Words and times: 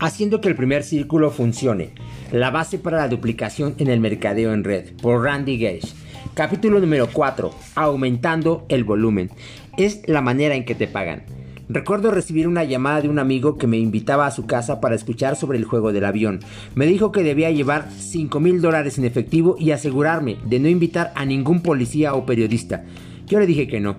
Haciendo 0.00 0.40
que 0.40 0.48
el 0.48 0.56
primer 0.56 0.82
círculo 0.82 1.30
funcione. 1.30 1.90
La 2.32 2.50
base 2.50 2.78
para 2.78 2.96
la 2.96 3.08
duplicación 3.08 3.74
en 3.76 3.88
el 3.88 4.00
mercadeo 4.00 4.54
en 4.54 4.64
red. 4.64 4.96
Por 4.96 5.22
Randy 5.22 5.58
Gage. 5.58 5.92
Capítulo 6.32 6.80
número 6.80 7.10
4. 7.12 7.50
Aumentando 7.74 8.64
el 8.70 8.84
volumen. 8.84 9.30
Es 9.76 10.00
la 10.08 10.22
manera 10.22 10.54
en 10.54 10.64
que 10.64 10.74
te 10.74 10.86
pagan. 10.86 11.24
Recuerdo 11.68 12.10
recibir 12.10 12.48
una 12.48 12.64
llamada 12.64 13.02
de 13.02 13.10
un 13.10 13.18
amigo 13.18 13.58
que 13.58 13.66
me 13.66 13.76
invitaba 13.76 14.26
a 14.26 14.30
su 14.30 14.46
casa 14.46 14.80
para 14.80 14.94
escuchar 14.94 15.36
sobre 15.36 15.58
el 15.58 15.66
juego 15.66 15.92
del 15.92 16.06
avión. 16.06 16.40
Me 16.74 16.86
dijo 16.86 17.12
que 17.12 17.22
debía 17.22 17.50
llevar 17.50 17.90
5 17.90 18.40
mil 18.40 18.62
dólares 18.62 18.96
en 18.96 19.04
efectivo 19.04 19.56
y 19.58 19.72
asegurarme 19.72 20.38
de 20.46 20.60
no 20.60 20.68
invitar 20.68 21.12
a 21.14 21.26
ningún 21.26 21.60
policía 21.60 22.14
o 22.14 22.24
periodista. 22.24 22.84
Yo 23.26 23.38
le 23.38 23.46
dije 23.46 23.68
que 23.68 23.80
no. 23.80 23.98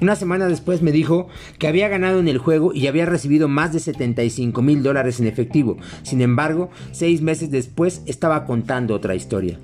Una 0.00 0.16
semana 0.16 0.48
después 0.48 0.82
me 0.82 0.92
dijo 0.92 1.28
que 1.58 1.68
había 1.68 1.88
ganado 1.88 2.18
en 2.18 2.28
el 2.28 2.38
juego 2.38 2.72
y 2.74 2.88
había 2.88 3.06
recibido 3.06 3.48
más 3.48 3.72
de 3.72 3.80
75 3.80 4.60
mil 4.60 4.82
dólares 4.82 5.20
en 5.20 5.26
efectivo. 5.26 5.76
Sin 6.02 6.20
embargo, 6.20 6.70
seis 6.92 7.22
meses 7.22 7.50
después 7.50 8.02
estaba 8.06 8.44
contando 8.44 8.94
otra 8.94 9.14
historia. 9.14 9.58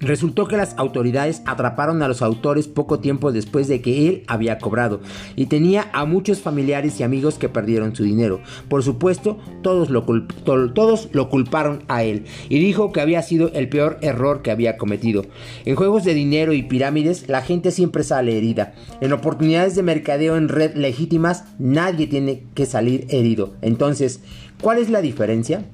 Resultó 0.00 0.46
que 0.46 0.56
las 0.56 0.74
autoridades 0.78 1.42
atraparon 1.44 2.02
a 2.02 2.08
los 2.08 2.22
autores 2.22 2.68
poco 2.68 3.00
tiempo 3.00 3.32
después 3.32 3.66
de 3.66 3.80
que 3.80 4.08
él 4.08 4.22
había 4.28 4.58
cobrado 4.58 5.00
y 5.34 5.46
tenía 5.46 5.90
a 5.92 6.04
muchos 6.04 6.40
familiares 6.40 7.00
y 7.00 7.02
amigos 7.02 7.36
que 7.36 7.48
perdieron 7.48 7.96
su 7.96 8.04
dinero. 8.04 8.40
Por 8.68 8.84
supuesto, 8.84 9.38
todos 9.62 9.90
lo, 9.90 11.28
culparon 11.28 11.82
a 11.88 12.04
él 12.04 12.26
y 12.48 12.60
dijo 12.60 12.92
que 12.92 13.00
había 13.00 13.22
sido 13.22 13.50
el 13.54 13.68
peor 13.68 13.98
error 14.00 14.42
que 14.42 14.52
había 14.52 14.76
cometido. 14.76 15.24
En 15.64 15.74
juegos 15.74 16.04
de 16.04 16.14
dinero 16.14 16.52
y 16.52 16.62
pirámides, 16.62 17.28
la 17.28 17.42
gente 17.42 17.72
siempre 17.72 18.04
sale 18.04 18.38
herida. 18.38 18.74
En 19.00 19.12
oportunidades 19.12 19.74
de 19.74 19.82
mercadeo 19.82 20.36
en 20.36 20.48
red 20.48 20.76
legítimas, 20.76 21.44
nadie 21.58 22.06
tiene 22.06 22.44
que 22.54 22.66
salir 22.66 23.06
herido. 23.10 23.54
Entonces, 23.62 24.20
¿cuál 24.60 24.78
es 24.78 24.90
la 24.90 25.00
diferencia? 25.00 25.64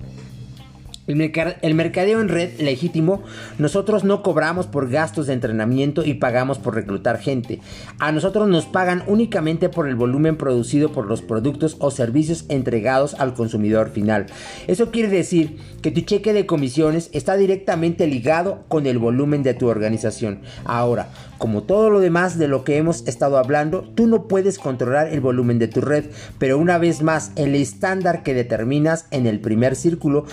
El, 1.06 1.74
mercadeo 1.74 2.22
en 2.22 2.30
red 2.30 2.58
legítimo, 2.60 3.22
nosotros 3.58 4.04
no 4.04 4.22
cobramos 4.22 4.66
por 4.66 4.88
gastos 4.88 5.26
de 5.26 5.34
entrenamiento 5.34 6.02
y 6.02 6.14
pagamos 6.14 6.58
por 6.58 6.74
reclutar 6.74 7.18
gente. 7.18 7.60
A 7.98 8.10
nosotros 8.10 8.48
nos 8.48 8.64
pagan 8.64 9.04
únicamente 9.06 9.68
por 9.68 9.86
el 9.86 9.96
volumen 9.96 10.38
producido 10.38 10.92
por 10.92 11.06
los 11.06 11.20
productos 11.20 11.76
o 11.78 11.90
servicios 11.90 12.46
entregados 12.48 13.12
al 13.14 13.34
consumidor 13.34 13.90
final. 13.90 14.26
Eso 14.66 14.90
quiere 14.90 15.08
decir 15.08 15.58
que 15.82 15.90
tu 15.90 16.00
cheque 16.00 16.32
de 16.32 16.46
comisiones 16.46 17.10
está 17.12 17.36
directamente 17.36 18.06
ligado 18.06 18.64
con 18.68 18.86
el 18.86 18.98
volumen 18.98 19.42
de 19.42 19.52
tu 19.52 19.68
organización. 19.68 20.40
Ahora, 20.64 21.10
como 21.36 21.64
todo 21.64 21.90
lo 21.90 22.00
demás 22.00 22.38
de 22.38 22.48
lo 22.48 22.64
que 22.64 22.78
hemos 22.78 23.06
estado 23.06 23.36
hablando, 23.36 23.82
tú 23.94 24.06
no 24.06 24.26
puedes 24.26 24.58
controlar 24.58 25.08
el 25.08 25.20
volumen 25.20 25.58
de 25.58 25.68
tu 25.68 25.82
red, 25.82 26.06
pero 26.38 26.56
una 26.56 26.78
vez 26.78 27.02
más, 27.02 27.32
el 27.36 27.54
estándar 27.54 28.22
que 28.22 28.32
determinas 28.32 29.06
en 29.10 29.26
el 29.26 29.40
primer 29.40 29.76
círculo 29.76 30.24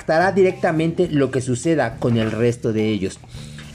impactará 0.00 0.32
directamente 0.32 1.08
lo 1.10 1.30
que 1.30 1.42
suceda 1.42 1.98
con 1.98 2.16
el 2.16 2.30
resto 2.30 2.72
de 2.72 2.88
ellos. 2.88 3.20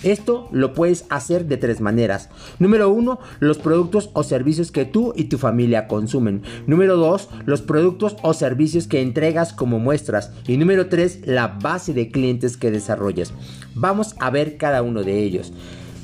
Esto 0.02 0.50
lo 0.52 0.74
puedes 0.74 1.06
hacer 1.10 1.46
de 1.46 1.58
tres 1.58 1.82
maneras. 1.82 2.30
Número 2.58 2.90
uno, 2.90 3.20
los 3.40 3.60
productos 3.60 4.10
o 4.14 4.24
servicios 4.24 4.72
que 4.72 4.86
tú 4.86 5.14
y 5.16 5.26
tu 5.26 5.38
familia 5.38 5.88
consumen. 5.88 6.42
Número 6.66 6.98
dos, 6.98 7.30
los 7.46 7.62
productos 7.62 8.18
o 8.24 8.34
servicios 8.34 8.88
que 8.88 9.02
entregas 9.02 9.54
como 9.54 9.78
muestras. 9.78 10.32
Y 10.48 10.58
número 10.58 10.88
tres, 10.88 11.20
la 11.26 11.48
base 11.48 11.94
de 11.94 12.10
clientes 12.10 12.58
que 12.58 12.72
desarrollas. 12.72 13.32
Vamos 13.76 14.16
a 14.20 14.32
ver 14.32 14.58
cada 14.58 14.82
uno 14.82 15.04
de 15.04 15.20
ellos. 15.20 15.54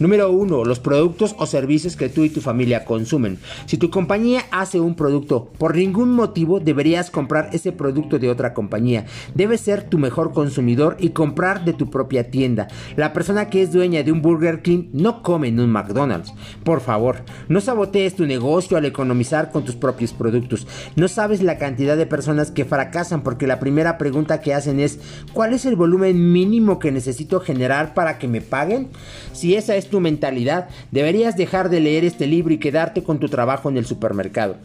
Número 0.01 0.31
1. 0.31 0.65
Los 0.65 0.79
productos 0.79 1.35
o 1.37 1.45
servicios 1.45 1.95
que 1.95 2.09
tú 2.09 2.23
y 2.23 2.31
tu 2.31 2.41
familia 2.41 2.85
consumen. 2.85 3.37
Si 3.67 3.77
tu 3.77 3.91
compañía 3.91 4.45
hace 4.49 4.79
un 4.79 4.95
producto, 4.95 5.51
por 5.59 5.75
ningún 5.75 6.15
motivo 6.15 6.59
deberías 6.59 7.11
comprar 7.11 7.51
ese 7.53 7.71
producto 7.71 8.17
de 8.17 8.27
otra 8.27 8.55
compañía. 8.55 9.05
Debes 9.35 9.61
ser 9.61 9.83
tu 9.83 9.99
mejor 9.99 10.33
consumidor 10.33 10.97
y 10.99 11.09
comprar 11.09 11.65
de 11.65 11.73
tu 11.73 11.91
propia 11.91 12.31
tienda. 12.31 12.67
La 12.95 13.13
persona 13.13 13.47
que 13.51 13.61
es 13.61 13.71
dueña 13.71 14.01
de 14.01 14.11
un 14.11 14.23
Burger 14.23 14.63
King 14.63 14.85
no 14.91 15.21
come 15.21 15.49
en 15.49 15.59
un 15.59 15.69
McDonald's. 15.69 16.33
Por 16.63 16.81
favor, 16.81 17.17
no 17.47 17.61
sabotees 17.61 18.15
tu 18.15 18.25
negocio 18.25 18.77
al 18.77 18.85
economizar 18.85 19.51
con 19.51 19.65
tus 19.65 19.75
propios 19.75 20.13
productos. 20.13 20.65
No 20.95 21.09
sabes 21.09 21.43
la 21.43 21.59
cantidad 21.59 21.95
de 21.95 22.07
personas 22.07 22.49
que 22.49 22.65
fracasan 22.65 23.21
porque 23.21 23.45
la 23.45 23.59
primera 23.59 23.99
pregunta 23.99 24.41
que 24.41 24.55
hacen 24.55 24.79
es 24.79 24.97
¿cuál 25.31 25.53
es 25.53 25.67
el 25.67 25.75
volumen 25.75 26.33
mínimo 26.33 26.79
que 26.79 26.91
necesito 26.91 27.39
generar 27.39 27.93
para 27.93 28.17
que 28.17 28.27
me 28.27 28.41
paguen? 28.41 28.89
Si 29.33 29.53
esa 29.53 29.75
es 29.75 29.90
tu 29.91 29.99
mentalidad, 29.99 30.69
deberías 30.89 31.37
dejar 31.37 31.69
de 31.69 31.79
leer 31.79 32.03
este 32.03 32.25
libro 32.25 32.51
y 32.51 32.57
quedarte 32.57 33.03
con 33.03 33.19
tu 33.19 33.29
trabajo 33.29 33.69
en 33.69 33.77
el 33.77 33.85
supermercado. 33.85 34.55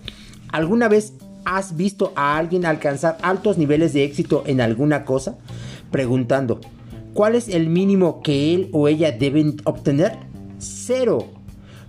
¿Alguna 0.48 0.88
vez 0.88 1.12
has 1.44 1.76
visto 1.76 2.14
a 2.16 2.38
alguien 2.38 2.64
alcanzar 2.64 3.19
altos 3.20 3.59
niveles 3.59 3.92
de 3.92 4.04
éxito 4.04 4.44
en 4.47 4.62
alguna 4.62 5.04
cosa? 5.04 5.37
Preguntando, 5.91 6.60
¿cuál 7.12 7.34
es 7.34 7.48
el 7.48 7.69
mínimo 7.69 8.22
que 8.22 8.54
él 8.54 8.70
o 8.72 8.88
ella 8.88 9.12
deben 9.12 9.56
obtener? 9.64 10.16
Cero. 10.59 11.36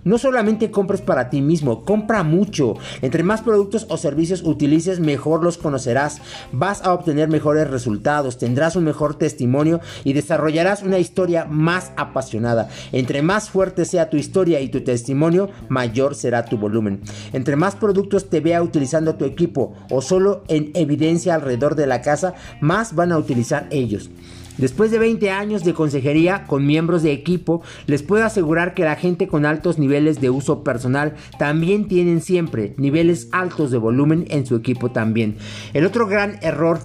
No 0.08 0.16
solamente 0.16 0.70
compres 0.70 1.02
para 1.02 1.28
ti 1.28 1.42
mismo, 1.42 1.84
compra 1.84 2.22
mucho. 2.22 2.76
Entre 3.02 3.22
más 3.22 3.42
productos 3.42 3.84
o 3.90 3.98
servicios 3.98 4.42
utilices, 4.42 5.00
mejor 5.00 5.44
los 5.44 5.58
conocerás. 5.58 6.22
Vas 6.50 6.82
a 6.82 6.94
obtener 6.94 7.28
mejores 7.28 7.68
resultados, 7.68 8.38
tendrás 8.38 8.74
un 8.74 8.84
mejor 8.84 9.16
testimonio 9.16 9.80
y 10.04 10.14
desarrollarás 10.14 10.82
una 10.82 10.98
historia 10.98 11.44
más 11.44 11.92
apasionada. 11.98 12.70
Entre 12.92 13.20
más 13.20 13.50
fuerte 13.50 13.84
sea 13.84 14.08
tu 14.08 14.16
historia 14.16 14.62
y 14.62 14.70
tu 14.70 14.80
testimonio, 14.80 15.50
mayor 15.68 16.14
será 16.14 16.46
tu 16.46 16.56
volumen. 16.56 17.02
Entre 17.34 17.56
más 17.56 17.76
productos 17.76 18.30
te 18.30 18.40
vea 18.40 18.62
utilizando 18.62 19.16
tu 19.16 19.26
equipo 19.26 19.74
o 19.90 20.00
solo 20.00 20.42
en 20.48 20.70
evidencia 20.72 21.34
alrededor 21.34 21.74
de 21.74 21.86
la 21.86 22.00
casa, 22.00 22.32
más 22.62 22.94
van 22.94 23.12
a 23.12 23.18
utilizar 23.18 23.68
ellos. 23.70 24.08
Después 24.58 24.90
de 24.90 24.98
20 24.98 25.30
años 25.30 25.64
de 25.64 25.72
consejería 25.72 26.44
con 26.44 26.66
miembros 26.66 27.02
de 27.04 27.12
equipo, 27.12 27.62
les 27.86 28.02
puedo 28.02 28.24
asegurar 28.24 28.74
que 28.74 28.82
la 28.82 28.96
gente 28.96 29.28
con 29.28 29.46
altos 29.46 29.78
niveles 29.78 30.20
de 30.20 30.30
uso 30.30 30.64
personal 30.64 31.14
también 31.38 31.86
tienen 31.86 32.20
siempre 32.20 32.74
niveles 32.76 33.28
altos 33.30 33.70
de 33.70 33.78
volumen 33.78 34.26
en 34.30 34.46
su 34.46 34.56
equipo 34.56 34.90
también. 34.90 35.36
El 35.74 35.86
otro 35.86 36.08
gran 36.08 36.38
error 36.42 36.80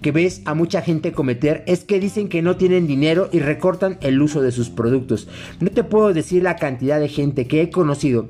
que 0.00 0.12
ves 0.12 0.42
a 0.46 0.54
mucha 0.54 0.80
gente 0.80 1.12
cometer 1.12 1.64
es 1.66 1.84
que 1.84 2.00
dicen 2.00 2.28
que 2.28 2.40
no 2.40 2.56
tienen 2.56 2.86
dinero 2.86 3.28
y 3.32 3.40
recortan 3.40 3.98
el 4.00 4.22
uso 4.22 4.40
de 4.40 4.52
sus 4.52 4.70
productos. 4.70 5.28
No 5.60 5.70
te 5.70 5.84
puedo 5.84 6.14
decir 6.14 6.42
la 6.42 6.56
cantidad 6.56 6.98
de 6.98 7.08
gente 7.08 7.46
que 7.46 7.62
he 7.62 7.70
conocido 7.70 8.28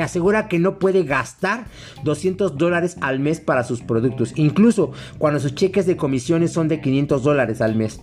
asegura 0.00 0.48
que 0.48 0.58
no 0.58 0.78
puede 0.78 1.04
gastar 1.04 1.66
200 2.04 2.56
dólares 2.56 2.96
al 3.00 3.20
mes 3.20 3.40
para 3.40 3.64
sus 3.64 3.82
productos, 3.82 4.32
incluso 4.36 4.92
cuando 5.18 5.40
sus 5.40 5.54
cheques 5.54 5.86
de 5.86 5.96
comisiones 5.96 6.52
son 6.52 6.68
de 6.68 6.80
500 6.80 7.22
dólares 7.22 7.60
al 7.60 7.74
mes, 7.74 8.00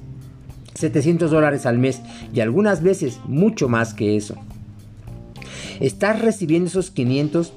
700 0.76 1.32
dólares 1.32 1.66
al 1.66 1.78
mes 1.78 2.02
y 2.34 2.40
algunas 2.40 2.82
veces 2.84 3.20
mucho 3.26 3.70
más 3.70 3.94
que 3.94 4.16
eso. 4.16 4.36
Estás 5.80 6.22
recibiendo 6.22 6.70
esos 6.70 6.92
500 6.92 7.54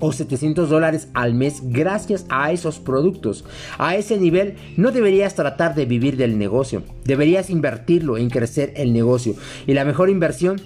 o 0.00 0.12
700 0.12 0.68
dólares 0.68 1.08
al 1.14 1.34
mes 1.34 1.60
gracias 1.64 2.26
a 2.28 2.52
esos 2.52 2.78
productos. 2.78 3.44
A 3.78 3.96
ese 3.96 4.18
nivel 4.18 4.56
no 4.76 4.92
deberías 4.92 5.34
tratar 5.34 5.74
de 5.74 5.86
vivir 5.86 6.16
del 6.16 6.38
negocio, 6.38 6.82
deberías 7.04 7.50
invertirlo 7.50 8.16
en 8.18 8.30
crecer 8.30 8.72
el 8.76 8.92
negocio. 8.92 9.34
Y 9.66 9.74
la 9.74 9.84
mejor 9.84 10.10
inversión 10.10 10.60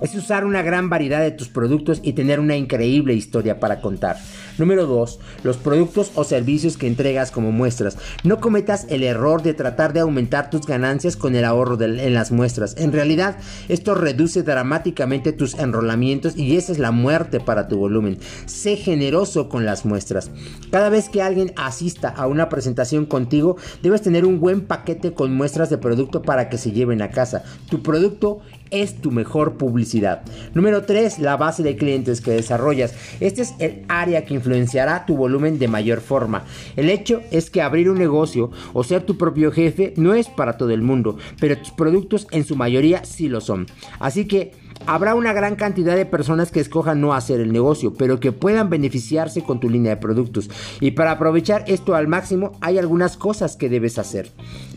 es 0.00 0.14
usar 0.14 0.44
una 0.44 0.62
gran 0.62 0.88
variedad 0.88 1.20
de 1.20 1.30
tus 1.30 1.48
productos 1.48 2.00
y 2.02 2.12
tener 2.12 2.40
una 2.40 2.56
increíble 2.56 3.14
historia 3.14 3.60
para 3.60 3.80
contar. 3.80 4.16
Número 4.58 4.86
2. 4.86 5.20
Los 5.44 5.56
productos 5.56 6.10
o 6.14 6.24
servicios 6.24 6.76
que 6.76 6.86
entregas 6.86 7.30
como 7.30 7.52
muestras. 7.52 7.96
No 8.24 8.40
cometas 8.40 8.86
el 8.88 9.04
error 9.04 9.42
de 9.42 9.54
tratar 9.54 9.92
de 9.92 10.00
aumentar 10.00 10.50
tus 10.50 10.66
ganancias 10.66 11.16
con 11.16 11.36
el 11.36 11.44
ahorro 11.44 11.80
en 11.80 12.14
las 12.14 12.32
muestras. 12.32 12.76
En 12.76 12.92
realidad, 12.92 13.36
esto 13.68 13.94
reduce 13.94 14.42
dramáticamente 14.42 15.32
tus 15.32 15.54
enrolamientos 15.54 16.36
y 16.36 16.56
esa 16.56 16.72
es 16.72 16.78
la 16.78 16.90
muerte 16.90 17.40
para 17.40 17.68
tu 17.68 17.78
volumen. 17.78 18.18
Sé 18.46 18.76
generoso 18.76 19.48
con 19.48 19.64
las 19.64 19.84
muestras. 19.84 20.30
Cada 20.70 20.88
vez 20.88 21.08
que 21.08 21.22
alguien 21.22 21.52
asista 21.56 22.08
a 22.08 22.26
una 22.26 22.48
presentación 22.48 23.06
contigo, 23.06 23.56
debes 23.82 24.02
tener 24.02 24.24
un 24.24 24.40
buen 24.40 24.62
paquete 24.62 25.12
con 25.12 25.34
muestras 25.34 25.70
de 25.70 25.78
producto 25.78 26.22
para 26.22 26.48
que 26.48 26.58
se 26.58 26.72
lleven 26.72 27.02
a 27.02 27.10
casa. 27.10 27.44
Tu 27.70 27.82
producto 27.82 28.40
es 28.70 29.00
tu 29.00 29.10
mejor 29.10 29.56
publicidad. 29.56 30.22
Número 30.54 30.84
3, 30.84 31.18
la 31.18 31.36
base 31.36 31.62
de 31.62 31.76
clientes 31.76 32.20
que 32.20 32.32
desarrollas. 32.32 32.94
Este 33.20 33.42
es 33.42 33.54
el 33.58 33.84
área 33.88 34.24
que 34.24 34.34
influenciará 34.34 35.06
tu 35.06 35.16
volumen 35.16 35.58
de 35.58 35.68
mayor 35.68 36.00
forma. 36.00 36.44
El 36.76 36.90
hecho 36.90 37.20
es 37.30 37.50
que 37.50 37.62
abrir 37.62 37.90
un 37.90 37.98
negocio 37.98 38.50
o 38.72 38.84
ser 38.84 39.02
tu 39.02 39.16
propio 39.16 39.52
jefe 39.52 39.94
no 39.96 40.14
es 40.14 40.28
para 40.28 40.56
todo 40.56 40.70
el 40.70 40.82
mundo, 40.82 41.18
pero 41.40 41.58
tus 41.58 41.70
productos 41.70 42.26
en 42.30 42.44
su 42.44 42.56
mayoría 42.56 43.04
sí 43.04 43.28
lo 43.28 43.40
son. 43.40 43.66
Así 43.98 44.26
que 44.26 44.52
Habrá 44.88 45.14
una 45.14 45.34
gran 45.34 45.54
cantidad 45.54 45.96
de 45.96 46.06
personas 46.06 46.50
que 46.50 46.60
escojan 46.60 47.02
no 47.02 47.12
hacer 47.12 47.40
el 47.40 47.52
negocio, 47.52 47.92
pero 47.92 48.20
que 48.20 48.32
puedan 48.32 48.70
beneficiarse 48.70 49.42
con 49.42 49.60
tu 49.60 49.68
línea 49.68 49.90
de 49.94 50.00
productos. 50.00 50.48
Y 50.80 50.92
para 50.92 51.10
aprovechar 51.10 51.62
esto 51.66 51.94
al 51.94 52.08
máximo, 52.08 52.52
hay 52.62 52.78
algunas 52.78 53.18
cosas 53.18 53.58
que 53.58 53.68
debes 53.68 53.98
hacer. 53.98 54.30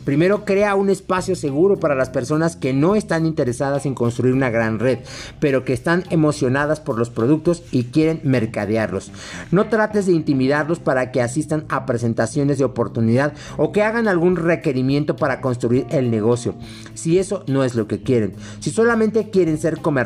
Primero, 0.03 0.43
crea 0.43 0.75
un 0.75 0.89
espacio 0.89 1.33
seguro 1.33 1.79
para 1.79 1.95
las 1.95 2.09
personas 2.09 2.57
que 2.57 2.73
no 2.73 2.95
están 2.95 3.25
interesadas 3.25 3.85
en 3.85 3.93
construir 3.93 4.33
una 4.33 4.49
gran 4.49 4.79
red, 4.79 4.99
pero 5.39 5.63
que 5.63 5.71
están 5.71 6.03
emocionadas 6.09 6.81
por 6.81 6.97
los 6.97 7.09
productos 7.09 7.63
y 7.71 7.85
quieren 7.85 8.19
mercadearlos. 8.23 9.13
No 9.51 9.67
trates 9.67 10.07
de 10.07 10.11
intimidarlos 10.11 10.79
para 10.79 11.11
que 11.13 11.21
asistan 11.21 11.63
a 11.69 11.85
presentaciones 11.85 12.57
de 12.57 12.65
oportunidad 12.65 13.31
o 13.55 13.71
que 13.71 13.83
hagan 13.83 14.09
algún 14.09 14.35
requerimiento 14.35 15.15
para 15.15 15.39
construir 15.39 15.85
el 15.89 16.11
negocio. 16.11 16.55
Si 16.95 17.17
eso 17.17 17.45
no 17.47 17.63
es 17.63 17.75
lo 17.75 17.87
que 17.87 18.03
quieren. 18.03 18.33
Si 18.59 18.71
solamente 18.71 19.29
quieren 19.29 19.57
ser 19.57 19.77
comerciantes, 19.77 20.00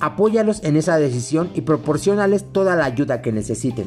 apóyalos 0.00 0.62
en 0.64 0.76
esa 0.76 0.98
decisión 0.98 1.50
y 1.54 1.62
proporcionales 1.62 2.44
toda 2.52 2.76
la 2.76 2.84
ayuda 2.84 3.22
que 3.22 3.32
necesiten. 3.32 3.86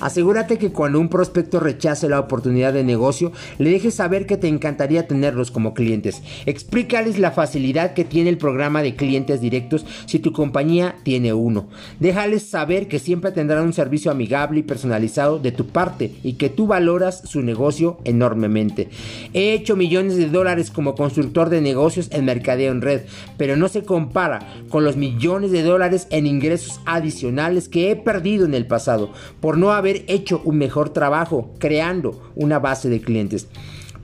Asegúrate 0.00 0.58
que 0.58 0.70
cuando 0.70 1.00
un 1.00 1.08
prospecto 1.08 1.60
rechace 1.60 2.08
la 2.08 2.20
oportunidad 2.20 2.72
de 2.72 2.84
negocio, 2.84 3.32
le 3.58 3.70
dejes 3.70 3.94
saber 3.94 4.26
que 4.26 4.36
te 4.36 4.48
encantaría 4.48 5.06
tenerlos 5.06 5.50
como 5.50 5.72
clientes. 5.72 6.22
Explícales 6.46 7.18
la 7.18 7.30
facilidad 7.30 7.94
que 7.94 8.04
tiene 8.04 8.30
el 8.30 8.36
programa 8.36 8.82
de 8.82 8.96
clientes 8.96 9.40
directos 9.40 9.86
si 10.06 10.18
tu 10.18 10.32
compañía 10.32 10.96
tiene 11.04 11.32
uno. 11.32 11.68
Déjales 12.00 12.42
saber 12.42 12.88
que 12.88 12.98
siempre 12.98 13.32
tendrán 13.32 13.64
un 13.64 13.72
servicio 13.72 14.10
amigable 14.10 14.60
y 14.60 14.62
personalizado 14.64 15.38
de 15.38 15.52
tu 15.52 15.68
parte 15.68 16.12
y 16.22 16.34
que 16.34 16.50
tú 16.50 16.66
valoras 16.66 17.22
su 17.24 17.42
negocio 17.42 17.98
enormemente. 18.04 18.90
He 19.32 19.54
hecho 19.54 19.76
millones 19.76 20.16
de 20.16 20.28
dólares 20.28 20.70
como 20.70 20.94
constructor 20.94 21.48
de 21.48 21.60
negocios 21.60 22.08
en 22.10 22.24
mercadeo 22.24 22.72
en 22.72 22.82
red, 22.82 23.02
pero 23.36 23.56
no 23.56 23.68
se 23.68 23.84
compara 23.84 24.54
con 24.74 24.82
los 24.82 24.96
millones 24.96 25.52
de 25.52 25.62
dólares 25.62 26.08
en 26.10 26.26
ingresos 26.26 26.80
adicionales 26.84 27.68
que 27.68 27.92
he 27.92 27.94
perdido 27.94 28.44
en 28.44 28.54
el 28.54 28.66
pasado 28.66 29.12
por 29.38 29.56
no 29.56 29.70
haber 29.70 30.02
hecho 30.08 30.42
un 30.44 30.58
mejor 30.58 30.88
trabajo 30.88 31.52
creando 31.60 32.32
una 32.34 32.58
base 32.58 32.88
de 32.88 33.00
clientes. 33.00 33.46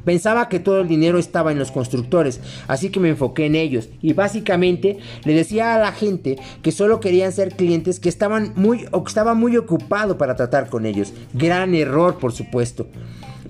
Pensaba 0.05 0.49
que 0.49 0.61
todo 0.61 0.81
el 0.81 0.87
dinero 0.87 1.19
estaba 1.19 1.51
en 1.51 1.59
los 1.59 1.73
constructores, 1.73 2.41
así 2.69 2.91
que 2.91 3.01
me 3.01 3.09
enfoqué 3.09 3.47
en 3.47 3.57
ellos 3.57 3.89
y 4.01 4.13
básicamente 4.13 4.99
le 5.25 5.35
decía 5.35 5.75
a 5.75 5.81
la 5.81 5.91
gente 5.91 6.39
que 6.63 6.71
solo 6.71 7.01
querían 7.01 7.33
ser 7.33 7.57
clientes 7.57 7.99
que 7.99 8.09
estaban 8.09 8.53
muy 8.55 8.87
o 8.93 9.03
que 9.03 9.09
estaba 9.09 9.35
muy 9.35 9.57
ocupado 9.57 10.19
para 10.19 10.37
tratar 10.37 10.71
con 10.71 10.87
ellos. 10.87 11.13
Gran 11.35 11.75
error, 11.75 12.17
por 12.19 12.31
supuesto 12.31 12.87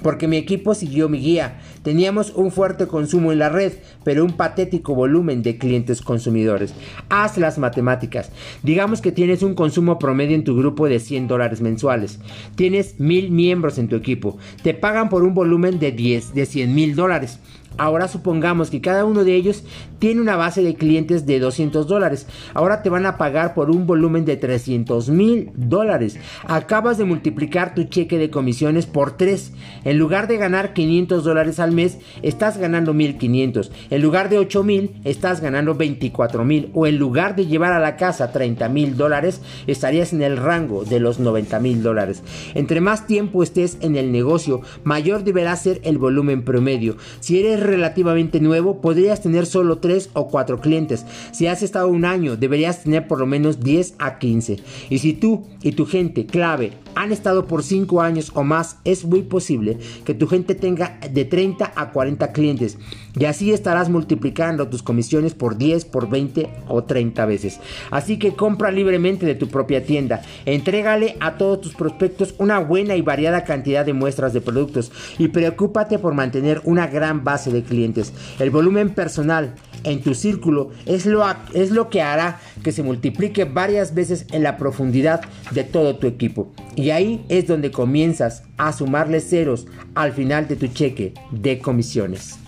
porque 0.02 0.29
mi 0.29 0.37
equipo 0.37 0.75
siguió 0.75 1.08
mi 1.08 1.19
guía. 1.19 1.61
Teníamos 1.82 2.32
un 2.35 2.50
fuerte 2.50 2.87
consumo 2.87 3.32
en 3.32 3.38
la 3.38 3.49
red, 3.49 3.73
pero 4.05 4.25
un 4.25 4.32
patético 4.32 4.94
volumen 4.94 5.43
de 5.43 5.58
clientes 5.58 6.02
consumidores. 6.02 6.75
Haz 7.08 7.38
las 7.38 7.58
matemáticas. 7.58 8.31
Digamos 8.62 9.00
que 9.00 9.12
tienes 9.12 9.43
un 9.43 9.55
consumo 9.55 9.99
promedio 9.99 10.35
en 10.35 10.44
tu 10.44 10.56
grupo 10.56 10.88
de 10.88 11.00
100 11.00 11.29
dólares 11.29 11.61
mensuales. 11.61 12.20
Tienes 12.55 12.99
mil 13.00 13.31
miembros 13.31 13.79
en 13.79 13.88
tu 13.88 13.97
equipo. 13.97 14.38
Te 14.62 14.75
pagan 14.75 15.08
por 15.08 15.23
un 15.23 15.35
volumen 15.35 15.79
de 15.79 15.93
10, 15.93 16.35
de 16.35 16.46
100 16.46 16.75
mil 16.75 16.94
dólares. 16.94 17.38
Ahora 17.76 18.08
supongamos 18.08 18.70
que 18.70 18.81
cada 18.81 19.05
uno 19.05 19.25
de 19.25 19.34
ellos 19.34 19.64
tiene 19.99 20.20
una 20.20 20.37
base 20.37 20.62
de 20.62 20.75
clientes 20.75 21.26
de 21.26 21.38
200 21.38 21.87
dólares. 21.87 22.26
Ahora 22.55 22.82
te 22.82 22.90
van 22.90 23.06
a 23.06 23.17
pagar 23.17 23.55
por 23.55 23.70
un 23.70 23.87
volumen 23.87 24.25
de 24.25 24.37
300 24.37 25.11
mil 25.11 25.50
dólares. 25.55 26.19
Acabas 26.46 26.99
de 26.99 27.05
multiplicar 27.05 27.75
tu 27.75 27.84
cheque 27.84 28.19
de 28.19 28.31
comisiones 28.31 28.87
por 28.87 29.17
3. 29.17 29.52
En 29.84 29.99
lugar 29.99 30.26
de 30.26 30.38
ganar 30.38 30.72
500 30.72 31.22
dólares 31.22 31.61
al 31.61 31.72
mes, 31.72 31.99
estás 32.22 32.58
ganando 32.58 32.94
1500. 32.94 33.70
En 33.90 34.02
lugar 34.02 34.28
de 34.31 34.38
8 34.38 34.64
mil, 34.64 35.00
estás 35.05 35.40
ganando 35.40 35.75
24 35.75 36.44
mil. 36.44 36.70
O 36.75 36.87
en 36.87 36.99
lugar 36.99 37.37
de 37.37 37.46
llevar 37.46 37.72
a 37.72 37.81
la 37.81 37.96
casa 37.96 38.32
30 38.32 38.69
mil 38.69 38.96
dólares, 38.96 39.43
estarías 39.67 40.12
en 40.12 40.22
el 40.22 40.37
rango 40.37 40.84
de 40.84 41.00
los 41.00 41.20
90 41.20 41.61
mil 41.61 41.82
dólares. 41.82 42.22
Entre 42.55 42.81
más 42.81 43.06
tiempo 43.06 43.43
estés 43.43 43.76
en 43.81 43.96
el 43.96 44.12
negocio, 44.12 44.62
mayor 44.84 45.25
deberá 45.25 45.55
ser 45.56 45.81
el 45.84 45.99
volumen 45.99 46.43
promedio. 46.43 46.96
Si 47.20 47.38
eres 47.38 47.60
relativamente 47.62 48.41
nuevo, 48.41 48.81
podrías 48.81 49.23
tener 49.23 49.47
solo 49.47 49.79
3 49.79 50.11
o 50.15 50.29
4 50.29 50.61
clientes. 50.61 51.07
Si 51.33 51.47
has 51.47 51.62
estado 51.62 51.89
un 51.89 52.05
año, 52.05 52.37
deberías 52.37 52.83
tener 52.83 53.07
por 53.07 53.19
lo 53.19 53.27
menos 53.27 53.61
10 53.61 53.95
a 53.99 54.19
15. 54.19 54.59
Y 54.89 54.99
si 54.99 55.12
tú 55.12 55.45
y 55.62 55.73
tu 55.73 55.87
gente 55.87 56.27
clave 56.27 56.73
han 56.95 57.12
estado 57.12 57.47
por 57.47 57.62
5 57.62 58.01
años 58.01 58.33
o 58.35 58.43
más, 58.43 58.79
es 58.85 59.05
muy 59.05 59.23
posible 59.23 59.79
que 60.05 60.15
tu 60.15 60.27
gente 60.27 60.55
tenga 60.55 60.99
de 61.11 61.25
30 61.25 61.73
a 61.75 61.91
40 61.93 62.33
clientes. 62.33 62.79
Y 63.19 63.25
así 63.25 63.53
estarás 63.53 63.89
multiplicando 63.89 64.69
tus 64.69 64.83
comisiones 64.83 65.35
por 65.35 65.56
10, 65.56 65.85
por 65.87 66.09
20 66.09 66.51
o 66.69 66.85
30 66.85 67.27
veces. 67.27 67.61
Así 67.91 68.19
que 68.19 68.35
compra 68.35 68.71
libremente 68.71 69.27
de 69.27 69.35
tu 69.35 69.49
propia 69.49 69.85
tienda. 69.85 70.23
Entrégale 70.47 71.17
a 71.21 71.37
todos 71.37 71.61
tus 71.61 71.75
prospectos 71.75 72.35
una 72.39 72.59
buena 72.59 72.97
y 72.97 73.03
variada 73.03 73.45
cantidad 73.45 73.85
de 73.85 73.93
muestras 73.93 74.33
de 74.33 74.41
productos. 74.41 74.93
Y 75.19 75.29
preocúpate 75.29 75.99
por 75.99 76.15
mantener 76.15 76.61
una 76.65 76.87
gran 76.87 77.25
de 77.52 77.62
clientes. 77.62 78.12
El 78.38 78.50
volumen 78.50 78.91
personal 78.91 79.55
en 79.85 80.02
tu 80.02 80.14
círculo 80.14 80.70
es 80.87 81.06
lo, 81.06 81.25
es 81.55 81.70
lo 81.70 81.88
que 81.88 82.02
hará 82.02 82.41
que 82.62 82.73
se 82.73 82.82
multiplique 82.82 83.44
varias 83.44 83.94
veces 83.94 84.26
en 84.32 84.43
la 84.43 84.56
profundidad 84.56 85.23
de 85.52 85.64
todo 85.64 85.97
tu 85.97 86.06
equipo. 86.06 86.52
Y 86.76 86.91
ahí 86.91 87.25
es 87.29 87.47
donde 87.47 87.70
comienzas 87.70 88.43
a 88.56 88.73
sumarle 88.73 89.20
ceros 89.20 89.67
al 89.94 90.12
final 90.12 90.49
de 90.49 90.56
tu 90.56 90.67
cheque 90.69 91.14
de 91.31 91.58
comisiones. 91.58 92.38